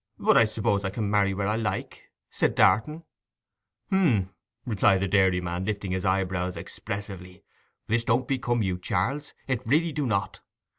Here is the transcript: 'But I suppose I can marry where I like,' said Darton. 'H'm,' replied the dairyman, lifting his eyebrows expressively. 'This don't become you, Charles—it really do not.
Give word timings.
'But 0.17 0.35
I 0.35 0.45
suppose 0.45 0.83
I 0.83 0.89
can 0.89 1.11
marry 1.11 1.31
where 1.31 1.45
I 1.45 1.57
like,' 1.57 2.09
said 2.31 2.55
Darton. 2.55 3.03
'H'm,' 3.93 4.33
replied 4.65 4.99
the 5.01 5.07
dairyman, 5.07 5.63
lifting 5.63 5.91
his 5.91 6.05
eyebrows 6.05 6.57
expressively. 6.57 7.43
'This 7.85 8.03
don't 8.05 8.27
become 8.27 8.63
you, 8.63 8.79
Charles—it 8.79 9.61
really 9.67 9.91
do 9.91 10.07
not. 10.07 10.41